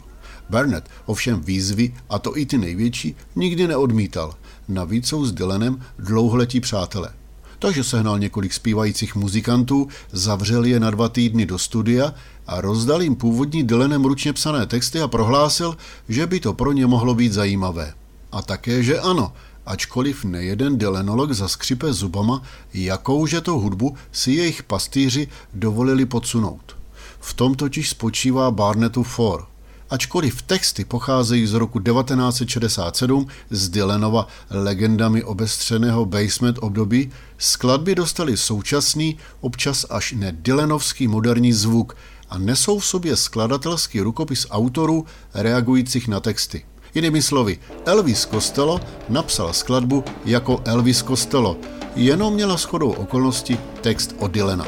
Burnett 0.50 0.90
ovšem 1.06 1.42
výzvy, 1.42 1.94
a 2.10 2.20
to 2.20 2.38
i 2.38 2.46
ty 2.46 2.58
největší, 2.58 3.16
nikdy 3.36 3.68
neodmítal. 3.68 4.36
Navíc 4.68 5.08
jsou 5.08 5.26
s 5.26 5.32
Dylanem 5.32 5.82
dlouholetí 6.00 6.60
přátelé 6.60 7.21
takže 7.62 7.84
sehnal 7.84 8.20
několik 8.20 8.54
zpívajících 8.54 9.16
muzikantů, 9.16 9.88
zavřel 10.12 10.66
je 10.66 10.80
na 10.80 10.90
dva 10.90 11.10
týdny 11.10 11.46
do 11.46 11.58
studia 11.58 12.14
a 12.48 12.62
rozdal 12.62 13.02
jim 13.02 13.16
původní 13.16 13.64
Dylanem 13.64 14.06
ručně 14.06 14.34
psané 14.34 14.66
texty 14.66 15.02
a 15.02 15.08
prohlásil, 15.08 15.78
že 16.10 16.28
by 16.28 16.40
to 16.40 16.54
pro 16.54 16.72
ně 16.72 16.88
mohlo 16.88 17.16
být 17.16 17.34
zajímavé. 17.34 17.94
A 18.32 18.42
také, 18.42 18.84
že 18.84 19.00
ano, 19.00 19.34
ačkoliv 19.66 20.24
nejeden 20.24 20.78
Dylanolog 20.78 21.32
zaskřipe 21.32 21.94
zubama, 21.94 22.42
jakouže 22.74 23.42
to 23.42 23.52
hudbu 23.52 23.96
si 24.12 24.32
jejich 24.32 24.64
pastýři 24.64 25.28
dovolili 25.54 26.06
podsunout. 26.06 26.78
V 27.20 27.34
tom 27.34 27.56
totiž 27.56 27.90
spočívá 27.90 28.52
Barnettu 28.52 29.04
for– 29.04 29.46
Ačkoliv 29.92 30.42
texty 30.42 30.86
pocházejí 30.86 31.48
z 31.48 31.54
roku 31.54 31.80
1967 31.80 33.28
z 33.50 33.70
Dylanova 33.70 34.28
legendami 34.50 35.24
obestřeného 35.24 36.06
basement 36.06 36.58
období, 36.62 37.12
skladby 37.38 37.96
dostaly 37.96 38.38
současný, 38.38 39.18
občas 39.42 39.86
až 39.90 40.12
nedylanovský 40.12 41.08
moderní 41.08 41.54
zvuk 41.54 41.98
a 42.30 42.38
nesou 42.38 42.80
v 42.80 42.86
sobě 42.86 43.16
skladatelský 43.16 44.02
rukopis 44.02 44.48
autorů 44.50 45.06
reagujících 45.34 46.08
na 46.08 46.20
texty. 46.20 46.66
Jinými 46.96 47.22
slovy, 47.22 47.60
Elvis 47.86 48.28
Costello 48.32 48.80
napsal 49.10 49.54
skladbu 49.54 50.04
jako 50.26 50.62
Elvis 50.66 51.04
Costello, 51.04 51.58
jenom 51.96 52.34
měla 52.34 52.58
shodou 52.58 52.92
okolností 52.92 53.58
text 53.82 54.16
od 54.20 54.32
Dylana. 54.32 54.66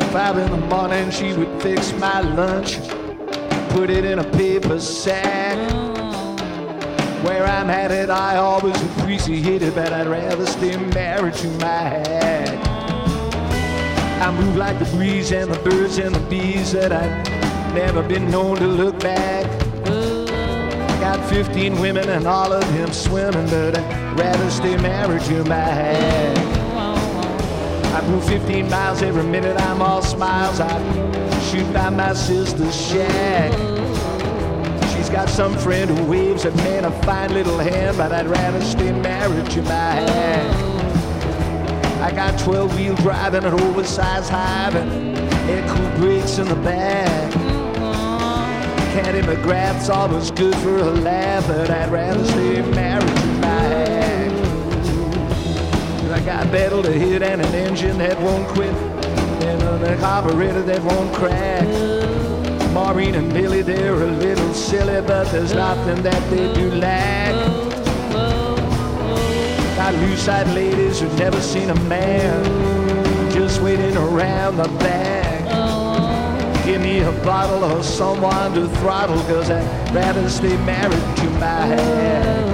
Five 0.00 0.42
in 0.44 0.50
the 0.60 0.74
morning 0.74 1.12
she 1.12 1.34
would 1.34 1.62
fix 1.62 1.92
my 1.92 2.28
lunch 2.36 3.05
put 3.76 3.90
it 3.90 4.06
in 4.06 4.18
a 4.18 4.24
paper 4.32 4.80
sack. 4.80 5.58
Where 7.22 7.44
I'm 7.44 7.68
headed, 7.68 8.08
I 8.08 8.36
always 8.36 8.80
appreciate 8.82 9.60
it, 9.60 9.74
but 9.74 9.92
I'd 9.92 10.06
rather 10.06 10.46
stay 10.46 10.76
married 10.94 11.34
to 11.34 11.48
my 11.58 11.66
hat. 11.66 12.48
I 14.22 14.32
move 14.32 14.56
like 14.56 14.78
the 14.78 14.86
breeze 14.96 15.30
and 15.30 15.52
the 15.52 15.58
birds 15.58 15.98
and 15.98 16.14
the 16.14 16.20
bees 16.30 16.72
that 16.72 16.90
I've 16.90 17.74
never 17.74 18.02
been 18.02 18.30
known 18.30 18.56
to 18.56 18.66
look 18.66 18.98
back. 18.98 19.44
Got 21.00 21.28
15 21.28 21.78
women 21.78 22.08
and 22.08 22.26
all 22.26 22.50
of 22.50 22.66
them 22.72 22.90
swimming, 22.94 23.46
but 23.50 23.76
I'd 23.76 24.18
rather 24.18 24.50
stay 24.50 24.78
married 24.78 25.22
to 25.24 25.44
my 25.44 25.54
hat. 25.54 26.38
I 27.94 28.08
move 28.08 28.26
15 28.26 28.70
miles 28.70 29.02
every 29.02 29.24
minute, 29.24 29.60
I'm 29.60 29.82
all 29.82 30.00
smiles. 30.00 30.60
I 30.60 31.25
shoot 31.50 31.72
by 31.72 31.90
my 31.90 32.12
sister's 32.12 32.74
shack. 32.74 33.52
She's 34.92 35.08
got 35.08 35.28
some 35.28 35.56
friend 35.58 35.88
who 35.90 36.04
waves 36.06 36.44
at 36.44 36.54
me 36.56 36.76
a 36.78 36.90
fine 37.02 37.32
little 37.32 37.58
hand, 37.58 37.96
but 37.96 38.12
I'd 38.12 38.26
rather 38.26 38.60
stay 38.62 38.90
married 38.92 39.48
to 39.50 39.62
my 39.62 39.70
hat. 39.70 40.56
I 42.02 42.10
got 42.10 42.38
12 42.40 42.76
wheel 42.76 42.94
drive 42.96 43.34
and 43.34 43.46
an 43.46 43.54
oversized 43.60 44.30
hive 44.30 44.74
and 44.74 45.16
air 45.48 45.66
cool 45.68 45.90
brakes 46.00 46.38
in 46.38 46.48
the 46.48 46.56
back. 46.56 47.32
Candy 48.92 49.20
McGrath's 49.20 49.88
always 49.88 50.30
good 50.30 50.54
for 50.56 50.78
a 50.78 50.90
laugh, 50.90 51.46
but 51.46 51.70
I'd 51.70 51.90
rather 51.90 52.24
stay 52.24 52.62
married 52.72 53.06
to 53.06 53.26
my 53.40 53.46
hat. 53.46 54.32
I 56.12 56.20
got 56.20 56.50
battle 56.50 56.82
to 56.82 56.92
hit 56.92 57.22
and 57.22 57.40
an 57.40 57.54
engine 57.54 57.98
that 57.98 58.18
won't 58.20 58.48
quit 58.48 58.95
and 59.76 59.94
a 59.94 59.96
carburetor 59.98 60.62
that 60.62 60.82
won't 60.82 61.12
crack. 61.14 61.66
Maureen 62.72 63.14
and 63.14 63.32
Billy, 63.32 63.62
they're 63.62 64.02
a 64.02 64.10
little 64.10 64.54
silly, 64.54 65.00
but 65.06 65.30
there's 65.32 65.54
nothing 65.54 66.02
that 66.02 66.30
they 66.30 66.52
do 66.54 66.70
lack. 66.76 67.34
Got 69.76 69.94
loose-eyed 69.94 70.48
ladies 70.54 71.00
who've 71.00 71.18
never 71.18 71.40
seen 71.40 71.70
a 71.70 71.80
man, 71.88 72.44
just 73.30 73.60
waiting 73.60 73.96
around 73.96 74.56
the 74.56 74.68
back. 74.78 75.44
Give 76.64 76.80
me 76.80 77.00
a 77.00 77.12
bottle 77.24 77.64
of 77.64 77.84
someone 77.84 78.54
to 78.54 78.68
throttle, 78.78 79.22
cause 79.24 79.50
I'd 79.50 79.94
rather 79.94 80.28
stay 80.28 80.56
married 80.64 81.16
to 81.16 81.30
my 81.38 81.66
hair. 81.66 82.46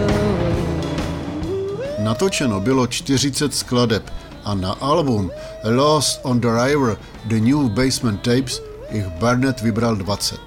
Natočeno 1.98 2.61
bylo 2.61 2.87
40 2.87 3.52
skladeb 3.52 4.02
a 4.44 4.55
na 4.55 4.72
album 4.81 5.31
Lost 5.64 6.20
on 6.22 6.40
the 6.40 6.48
River 6.48 6.96
The 7.28 7.40
New 7.40 7.68
Basement 7.68 8.22
Tapes 8.22 8.62
jich 8.90 9.09
Barnett 9.20 9.61
vybral 9.61 9.96
20. 9.96 10.40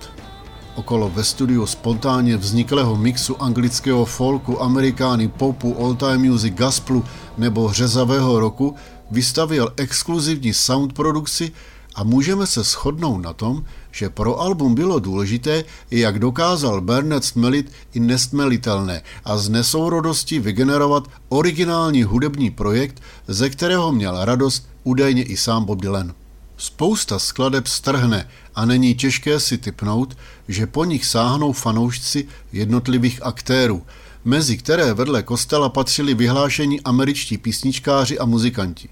Okolo 0.75 1.09
ve 1.09 1.23
studiu 1.23 1.65
spontánně 1.65 2.37
vzniklého 2.37 2.95
mixu 2.95 3.41
anglického 3.41 4.05
folku, 4.05 4.61
amerikány, 4.61 5.27
popu, 5.27 5.85
all-time 5.85 6.29
music, 6.29 6.53
gasplu 6.53 7.03
nebo 7.37 7.73
řezavého 7.73 8.39
roku 8.39 8.75
vystavil 9.11 9.73
exkluzivní 9.77 10.53
sound 10.53 10.93
produkci 10.93 11.51
a 11.95 12.03
můžeme 12.03 12.47
se 12.47 12.63
shodnout 12.63 13.21
na 13.21 13.33
tom, 13.33 13.63
že 13.91 14.09
pro 14.09 14.41
album 14.41 14.75
bylo 14.75 14.99
důležité, 14.99 15.63
jak 15.91 16.19
dokázal 16.19 16.81
Bernard 16.81 17.25
stmelit 17.25 17.71
i 17.93 17.99
nestmelitelné 17.99 19.01
a 19.25 19.37
z 19.37 19.49
nesourodosti 19.49 20.39
vygenerovat 20.39 21.07
originální 21.29 22.03
hudební 22.03 22.51
projekt, 22.51 23.01
ze 23.27 23.49
kterého 23.49 23.91
měl 23.91 24.25
radost 24.25 24.67
údajně 24.83 25.23
i 25.23 25.37
sám 25.37 25.65
Bob 25.65 25.81
Dylan. 25.81 26.13
Spousta 26.57 27.19
skladeb 27.19 27.67
strhne 27.67 28.29
a 28.55 28.65
není 28.65 28.95
těžké 28.95 29.39
si 29.39 29.57
typnout, 29.57 30.17
že 30.47 30.67
po 30.67 30.85
nich 30.85 31.05
sáhnou 31.05 31.51
fanoušci 31.51 32.27
jednotlivých 32.53 33.23
aktérů, 33.23 33.83
mezi 34.25 34.57
které 34.57 34.93
vedle 34.93 35.23
kostela 35.23 35.69
patřili 35.69 36.13
vyhlášení 36.13 36.81
američtí 36.81 37.37
písničkáři 37.37 38.19
a 38.19 38.25
muzikanti 38.25 38.89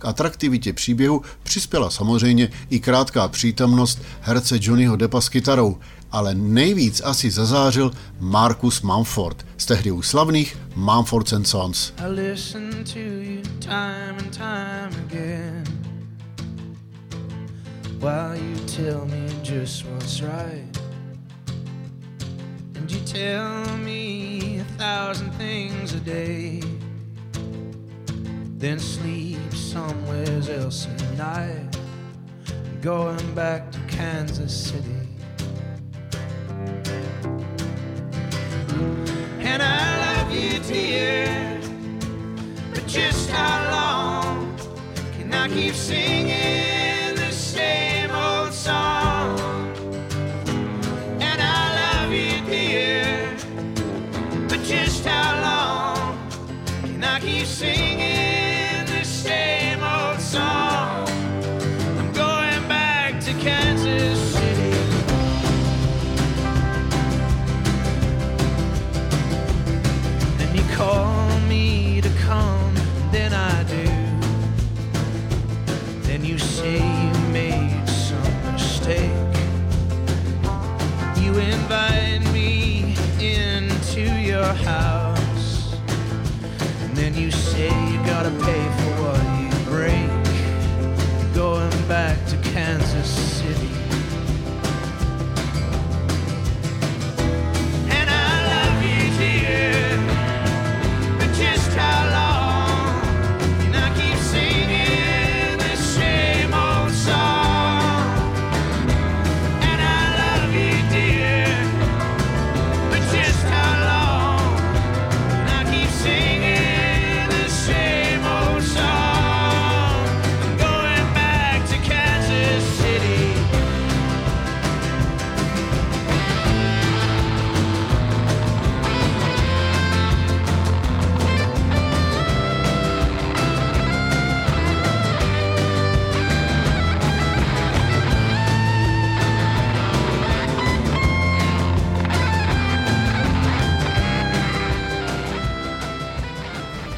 atraktivitě 0.00 0.72
příběhu 0.72 1.22
přispěla 1.42 1.90
samozřejmě 1.90 2.48
i 2.70 2.80
krátká 2.80 3.28
přítomnost 3.28 4.02
herce 4.20 4.58
Johnnyho 4.60 4.96
Deppa 4.96 5.20
s 5.20 5.28
kytarou, 5.28 5.78
ale 6.12 6.34
nejvíc 6.34 7.02
asi 7.04 7.30
zazářil 7.30 7.90
Marcus 8.20 8.82
Mumford 8.82 9.46
z 9.56 9.66
tehdy 9.66 9.90
už 9.90 10.06
slavných 10.06 10.58
Mumford 10.76 11.32
and 11.32 11.44
Sons. 11.44 11.92
While 18.00 18.36
you 18.36 18.56
tell 18.66 19.06
me 19.06 19.28
just 19.42 19.84
what's 19.86 20.20
right 20.20 20.78
And 22.84 22.92
you 22.92 23.00
tell 23.00 23.78
me 23.78 24.60
a 24.60 24.64
thousand 24.76 25.32
things 25.38 25.94
a 25.94 26.00
day 26.00 26.60
Then 28.64 28.78
sleep 28.78 29.52
somewhere 29.52 30.40
else 30.48 30.88
at 30.88 31.18
night. 31.18 31.76
Going 32.80 33.34
back 33.34 33.70
to 33.70 33.78
Kansas 33.80 34.56
City. 34.70 35.06
And 39.40 39.62
I 39.62 40.16
love 40.16 40.32
you, 40.32 40.58
dear. 40.60 41.60
But 42.72 42.86
just 42.86 43.28
how 43.28 43.70
long 43.70 44.56
can 45.12 45.34
I 45.34 45.48
keep 45.48 45.74
singing 45.74 46.73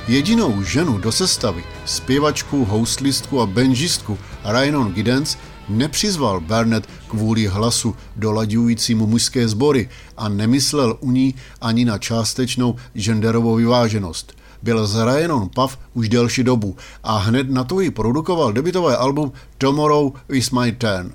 Jedinou 0.09 0.63
ženu 0.63 0.99
do 0.99 1.13
sestavy, 1.13 1.65
zpěvačku, 1.85 2.65
houslistku 2.65 3.41
a 3.41 3.47
benžistku 3.47 4.19
Rhiannon 4.45 4.93
Giddens 4.93 5.37
nepřizval 5.69 6.41
Burnett 6.41 6.89
kvůli 7.09 7.47
hlasu 7.47 7.97
dolaďujícímu 8.17 9.07
mužské 9.07 9.49
sbory 9.49 9.89
a 10.17 10.29
nemyslel 10.29 10.97
u 11.01 11.11
ní 11.11 11.35
ani 11.61 11.85
na 11.85 11.99
částečnou 11.99 12.77
genderovou 12.95 13.55
vyváženost. 13.55 14.37
Byl 14.63 14.87
z 14.87 15.05
Rhiannon 15.05 15.49
Puff 15.55 15.79
už 15.95 16.09
delší 16.09 16.45
dobu 16.45 16.77
a 17.03 17.19
hned 17.19 17.51
na 17.51 17.65
to 17.65 17.81
ji 17.81 17.91
produkoval 17.91 18.53
debitové 18.53 18.97
album 18.97 19.33
Tomorrow 19.59 20.13
is 20.29 20.51
my 20.51 20.73
turn. 20.73 21.13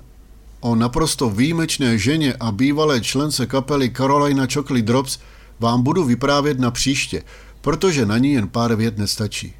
O 0.60 0.74
naprosto 0.74 1.30
výjimečné 1.30 1.98
ženě 1.98 2.34
a 2.40 2.52
bývalé 2.52 3.00
člence 3.00 3.46
kapely 3.46 3.90
Carolina 3.90 4.46
Chocolate 4.54 4.82
Drops 4.82 5.18
vám 5.60 5.82
budu 5.82 6.04
vyprávět 6.04 6.60
na 6.60 6.70
příště, 6.70 7.22
protože 7.62 8.06
na 8.06 8.18
ní 8.18 8.32
jen 8.32 8.48
pár 8.48 8.74
vět 8.74 8.98
nestačí. 8.98 9.54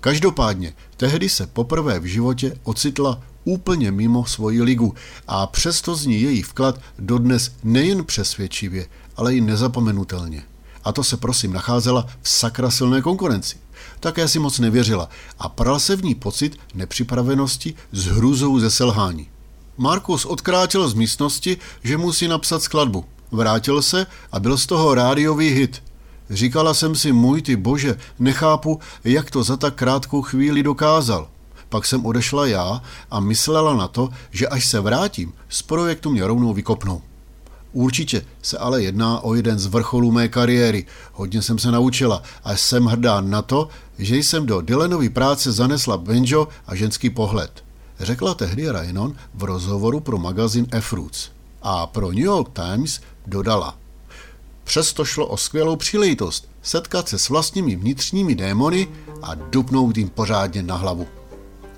Každopádně, 0.00 0.74
tehdy 0.96 1.28
se 1.28 1.46
poprvé 1.46 2.00
v 2.00 2.04
životě 2.04 2.58
ocitla 2.62 3.20
úplně 3.44 3.90
mimo 3.90 4.24
svoji 4.26 4.62
ligu 4.62 4.94
a 5.28 5.46
přesto 5.46 5.94
z 5.94 6.06
ní 6.06 6.20
její 6.20 6.42
vklad 6.42 6.80
dodnes 6.98 7.52
nejen 7.62 8.04
přesvědčivě, 8.04 8.86
ale 9.16 9.34
i 9.34 9.40
nezapomenutelně. 9.40 10.42
A 10.84 10.92
to 10.92 11.04
se 11.04 11.16
prosím 11.16 11.52
nacházela 11.52 12.06
v 12.22 12.28
sakra 12.28 12.70
silné 12.70 13.02
konkurenci. 13.02 13.56
Také 14.00 14.28
si 14.28 14.38
moc 14.38 14.58
nevěřila 14.58 15.08
a 15.38 15.48
pral 15.48 15.80
se 15.80 15.96
v 15.96 16.04
ní 16.04 16.14
pocit 16.14 16.56
nepřipravenosti 16.74 17.74
s 17.92 18.04
hrůzou 18.06 18.58
ze 18.60 18.70
selhání. 18.70 19.28
Markus 19.76 20.24
odkrátil 20.24 20.88
z 20.88 20.94
místnosti, 20.94 21.56
že 21.82 21.96
musí 21.96 22.28
napsat 22.28 22.62
skladbu. 22.62 23.04
Vrátil 23.30 23.82
se 23.82 24.06
a 24.32 24.40
byl 24.40 24.58
z 24.58 24.66
toho 24.66 24.94
rádiový 24.94 25.48
hit– 25.48 25.82
Říkala 26.30 26.74
jsem 26.74 26.94
si, 26.94 27.12
můj 27.12 27.42
ty 27.42 27.56
bože, 27.56 27.96
nechápu, 28.18 28.80
jak 29.04 29.30
to 29.30 29.42
za 29.42 29.56
tak 29.56 29.74
krátkou 29.74 30.22
chvíli 30.22 30.62
dokázal. 30.62 31.28
Pak 31.68 31.86
jsem 31.86 32.06
odešla 32.06 32.46
já 32.46 32.82
a 33.10 33.20
myslela 33.20 33.74
na 33.74 33.88
to, 33.88 34.08
že 34.30 34.48
až 34.48 34.66
se 34.66 34.80
vrátím, 34.80 35.32
z 35.48 35.62
projektu 35.62 36.10
mě 36.10 36.26
rovnou 36.26 36.52
vykopnou. 36.52 37.02
Určitě 37.72 38.24
se 38.42 38.58
ale 38.58 38.82
jedná 38.82 39.20
o 39.20 39.34
jeden 39.34 39.58
z 39.58 39.66
vrcholů 39.66 40.12
mé 40.12 40.28
kariéry. 40.28 40.86
Hodně 41.12 41.42
jsem 41.42 41.58
se 41.58 41.70
naučila 41.70 42.22
a 42.44 42.56
jsem 42.56 42.84
hrdá 42.84 43.20
na 43.20 43.42
to, 43.42 43.68
že 43.98 44.16
jsem 44.16 44.46
do 44.46 44.60
Dylanovy 44.60 45.08
práce 45.08 45.52
zanesla 45.52 45.96
banjo 45.96 46.48
a 46.66 46.74
ženský 46.74 47.10
pohled. 47.10 47.64
Řekla 48.00 48.34
tehdy 48.34 48.70
Rainon 48.70 49.14
v 49.34 49.44
rozhovoru 49.44 50.00
pro 50.00 50.18
magazin 50.18 50.66
F-Roots. 50.70 51.30
A 51.62 51.86
pro 51.86 52.08
New 52.08 52.24
York 52.24 52.48
Times 52.52 53.00
dodala. 53.26 53.83
Přesto 54.64 55.04
šlo 55.04 55.26
o 55.26 55.36
skvělou 55.36 55.76
příležitost 55.76 56.48
setkat 56.62 57.08
se 57.08 57.18
s 57.18 57.28
vlastními 57.28 57.76
vnitřními 57.76 58.34
démony 58.34 58.88
a 59.22 59.34
dupnout 59.34 59.96
jim 59.96 60.08
pořádně 60.08 60.62
na 60.62 60.76
hlavu. 60.76 61.06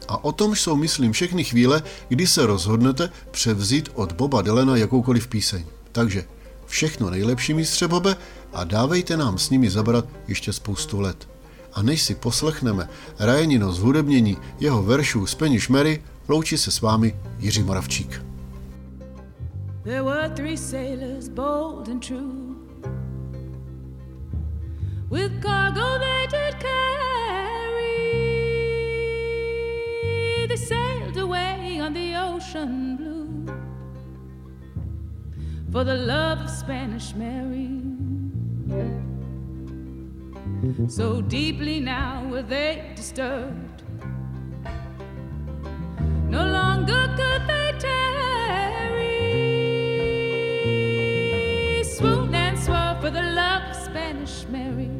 A 0.08 0.24
o 0.24 0.32
tom 0.32 0.56
jsou, 0.56 0.76
myslím, 0.76 1.12
všechny 1.12 1.44
chvíle, 1.44 1.82
kdy 2.08 2.26
se 2.26 2.46
rozhodnete 2.46 3.10
převzít 3.30 3.88
od 3.94 4.12
Boba 4.12 4.42
Dylena 4.42 4.76
jakoukoliv 4.76 5.28
píseň. 5.28 5.64
Takže 5.92 6.24
všechno 6.66 7.10
nejlepší, 7.10 7.54
mistře 7.54 7.88
Bobe, 7.88 8.16
a 8.52 8.64
dávejte 8.64 9.16
nám 9.16 9.38
s 9.38 9.50
nimi 9.50 9.70
zabrat 9.70 10.04
ještě 10.28 10.52
spoustu 10.52 11.00
let. 11.00 11.28
A 11.72 11.82
než 11.82 12.02
si 12.02 12.14
poslechneme 12.14 12.88
Rajanino 13.18 13.72
zhudebnění 13.72 14.36
jeho 14.60 14.82
veršů 14.82 15.26
Spanish 15.26 15.68
Mary, 15.68 16.02
loučí 16.28 16.58
se 16.58 16.70
s 16.70 16.80
vámi 16.80 17.16
Jiří 17.38 17.62
Moravčík. 17.62 18.22
There 19.84 20.02
were 20.02 20.28
three 20.28 20.56
sailors, 20.56 21.28
bold 21.28 21.88
and 21.88 22.06
true, 22.06 22.56
with 25.08 25.42
cargo 25.42 25.98
they 25.98 26.26
did 26.28 26.58
carry. 26.58 26.86
They 30.48 30.56
sailed 30.56 31.16
away 31.16 31.80
on 31.80 31.92
the 31.92 32.16
ocean 32.16 32.96
blue 32.96 33.46
for 35.70 35.84
the 35.84 35.94
love 35.94 36.40
of 36.40 36.50
Spanish 36.50 37.14
Mary. 37.14 37.82
So 40.88 41.20
deeply 41.20 41.80
now 41.80 42.26
were 42.28 42.42
they 42.42 42.92
disturbed. 42.96 43.82
No 46.28 46.44
longer 46.44 47.06
could 47.16 47.46
they 47.46 47.72
tarry. 47.78 49.24
Swoon 51.84 52.34
and 52.34 52.58
swore 52.58 52.96
for 53.00 53.10
the 53.10 53.22
love 53.22 53.62
of 53.70 53.76
Spanish 53.76 54.46
Mary. 54.48 54.95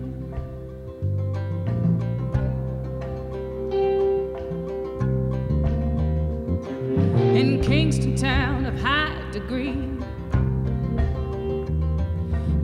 Degree, 9.46 9.78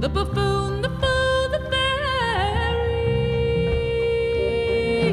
the 0.01 0.09
buffoon, 0.09 0.83
the 0.83 0.91
fool, 1.01 1.49
the 1.51 1.61
fairy, 1.71 2.37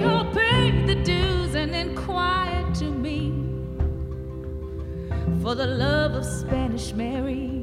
all 0.04 0.26
paid 0.34 0.88
the 0.88 0.96
dues 0.96 1.54
and 1.54 1.76
inquired 1.76 2.74
to 2.74 2.86
me 2.86 3.32
for 5.44 5.54
the 5.54 5.68
love 5.68 6.14
of 6.14 6.26
Spanish 6.26 6.92
Mary. 6.94 7.59